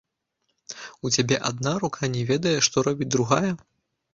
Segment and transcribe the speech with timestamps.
[1.07, 3.51] У цябе адна рука не ведае, што робіць другая.